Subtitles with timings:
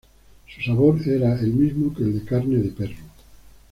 [0.47, 3.03] Su sabor era el mismo que el de carne de perro.